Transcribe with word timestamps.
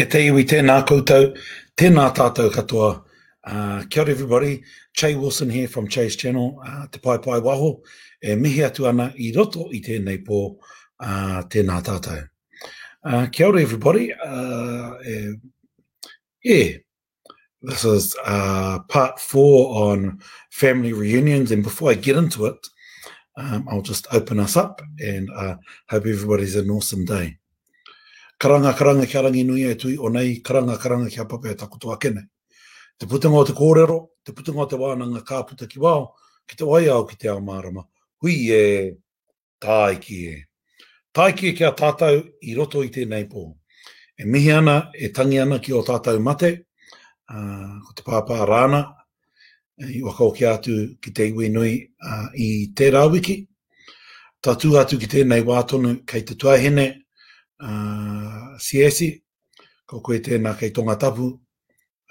E 0.00 0.06
te 0.08 0.20
iwi 0.24 0.46
tēnā 0.48 0.78
koutou, 0.88 1.26
tēnā 1.76 2.06
tātou 2.16 2.46
katoa. 2.54 2.86
Uh, 3.44 3.82
kia 3.92 4.00
ora 4.00 4.12
everybody, 4.14 4.62
Chay 4.96 5.12
Wilson 5.14 5.50
here 5.50 5.68
from 5.68 5.88
Chase 5.88 6.16
Channel, 6.16 6.54
uh, 6.64 6.86
te 6.88 7.00
pai 7.04 7.18
pai 7.20 7.36
waho, 7.44 7.82
e 8.22 8.32
mihi 8.40 8.62
atu 8.64 8.86
ana 8.88 9.10
i 9.18 9.28
roto 9.36 9.66
i 9.76 9.80
tēnei 9.84 10.22
pō 10.24 10.38
uh, 10.54 11.42
tēnā 11.52 11.80
tātou. 11.84 12.22
Uh, 13.02 13.26
kia 13.28 13.50
ora 13.50 13.60
everybody, 13.60 14.06
uh, 14.14 14.94
e, 15.04 15.34
yeah, 16.48 16.78
this 17.60 17.84
is 17.84 18.16
uh, 18.24 18.78
part 18.88 19.20
four 19.20 19.92
on 19.92 20.16
family 20.50 20.94
reunions, 20.94 21.52
and 21.52 21.62
before 21.62 21.90
I 21.90 21.94
get 21.94 22.16
into 22.16 22.46
it, 22.46 22.56
um, 23.36 23.66
I'll 23.70 23.82
just 23.82 24.06
open 24.14 24.40
us 24.40 24.56
up 24.56 24.80
and 24.98 25.28
uh, 25.34 25.56
hope 25.90 26.06
everybody's 26.06 26.56
an 26.56 26.70
awesome 26.70 27.04
day 27.04 27.36
karanga 28.40 28.72
karanga 28.72 29.06
kia 29.06 29.20
rangi 29.22 29.44
nui 29.44 29.64
e 29.64 29.74
tui 29.76 29.96
o 30.00 30.08
nei 30.08 30.40
karanga 30.40 30.78
karanga 30.80 31.10
kia 31.12 31.24
pape 31.24 31.50
e 31.50 31.54
takutua 31.54 31.98
kene. 32.00 32.26
Te 32.98 33.06
putanga 33.06 33.36
o 33.36 33.44
te 33.44 33.52
kōrero, 33.52 33.96
te 34.24 34.32
putanga 34.32 34.64
o 34.64 34.66
te 34.66 34.76
wānanga 34.80 35.20
kā 35.22 35.44
puta 35.46 35.66
ki 35.68 35.78
wāo, 35.78 36.14
ki 36.48 36.56
te 36.56 36.64
wai 36.64 36.86
au 36.88 37.04
ki 37.06 37.16
te 37.20 37.28
ao 37.28 37.38
mārama. 37.40 37.84
Hui 38.22 38.48
e, 38.48 38.94
tāiki 39.60 40.18
e. 40.32 40.36
Tāiki 41.12 41.50
e 41.52 41.56
kia 41.58 41.72
tātou 41.76 42.22
i 42.40 42.54
roto 42.56 42.80
i 42.84 42.88
tēnei 42.92 43.26
pō. 43.28 43.44
E 44.20 44.24
mihi 44.28 44.52
ana, 44.56 44.88
e 44.94 45.12
tangi 45.16 45.40
ana 45.42 45.58
ki 45.60 45.72
o 45.76 45.80
tātou 45.84 46.20
mate, 46.20 46.50
uh, 47.32 47.76
ko 47.86 47.94
te 47.96 48.04
pāpā 48.06 48.40
rāna, 48.48 48.82
e, 49.80 49.88
i 50.00 50.02
waka 50.04 50.24
o 50.28 50.32
ki 50.36 50.46
atu 50.48 50.76
ki 51.00 51.12
te 51.16 51.28
iwi 51.32 51.48
nui 51.52 51.72
uh, 52.04 52.28
i 52.36 52.70
te 52.76 52.88
rāwiki. 52.92 53.38
Tātū 54.40 54.72
atu 54.80 54.96
ki 55.00 55.08
tēnei 55.16 55.42
wātonu 55.44 55.98
kei 56.08 56.22
te 56.24 56.36
tuahene, 56.40 56.88
siesi, 58.60 59.12
ko 59.88 60.00
koe 60.04 60.20
tēnā 60.22 60.52
kei 60.58 60.70
tonga 60.72 60.96
tapu, 61.00 61.26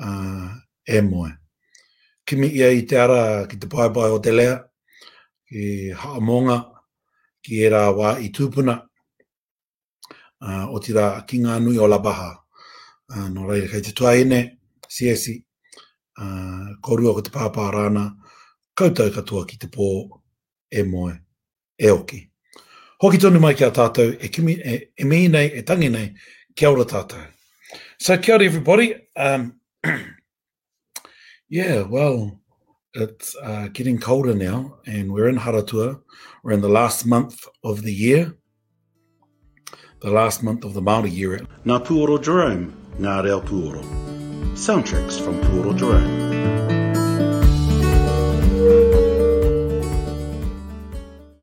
uh, 0.04 0.50
e 0.86 1.02
moe. 1.06 1.30
Kimi 2.28 2.50
ia 2.58 2.68
i 2.74 2.84
te 2.88 2.98
ara 3.00 3.46
ki 3.50 3.58
te 3.60 3.70
paibai 3.72 4.10
o 4.14 4.20
te 4.24 4.32
lea, 4.34 4.58
ki 5.50 5.94
haamonga, 5.98 6.60
ki 7.46 7.62
e 7.66 7.70
rā 7.72 7.84
wā 7.96 8.14
i 8.22 8.30
tūpuna, 8.36 8.76
uh, 8.80 10.66
o 10.74 10.80
ti 10.84 10.94
rā 10.96 11.12
ki 11.28 11.40
ngā 11.46 11.56
nui 11.64 11.80
o 11.82 11.88
la 11.88 12.00
baha. 12.04 12.34
Uh, 13.10 13.28
no 13.34 13.48
reira 13.50 13.72
kei 13.72 13.86
te 13.88 13.94
tuaine, 13.98 14.42
siesi, 14.90 15.38
uh, 16.20 16.74
ko 16.84 17.00
rua 17.00 17.16
ko 17.18 17.24
te 17.26 17.34
pāpā 17.34 17.70
rāna, 17.74 18.10
kautau 18.78 19.10
katoa 19.12 19.48
ki 19.50 19.58
te 19.64 19.70
pō 19.72 19.88
e 20.70 20.84
moe, 20.86 21.16
e 21.80 21.90
oki. 21.92 22.20
Hoki 23.00 23.18
tonu 23.18 23.40
mai 23.40 23.54
ki 23.56 23.64
a 23.64 23.72
tātou, 23.74 24.12
e, 24.20 24.28
kimi, 24.28 24.58
e, 24.60 24.92
e 24.94 25.06
mei 25.08 25.30
nei, 25.32 25.50
e 25.56 25.64
tangi 25.64 25.88
nei, 25.90 26.12
Kia 26.60 26.68
ora 26.70 26.84
tātou. 26.84 27.22
So 28.02 28.18
kia 28.18 28.36
ora 28.36 28.44
everybody. 28.44 28.94
Um, 29.16 29.62
yeah, 31.50 31.84
well, 31.84 32.38
it's 32.94 33.34
uh, 33.42 33.70
getting 33.70 33.98
colder 33.98 34.34
now 34.36 34.76
and 34.86 35.14
we're 35.14 35.30
in 35.30 35.38
Haratua. 35.38 36.02
We're 36.44 36.52
in 36.52 36.60
the 36.60 36.68
last 36.68 37.06
month 37.06 37.46
of 37.64 37.84
the 37.84 37.94
year. 37.94 38.36
The 40.02 40.12
last 40.12 40.44
month 40.44 40.66
of 40.66 40.74
the 40.74 40.82
Māori 40.82 41.16
year. 41.16 41.38
Ngā 41.66 41.86
Pūoro 41.86 42.22
Jerome, 42.22 42.76
Ngā 43.00 43.24
Reo 43.24 43.40
Pūoro. 43.40 43.82
Soundtracks 44.58 45.18
from 45.18 45.40
Pūoro 45.44 45.78
Jerome. 45.78 46.29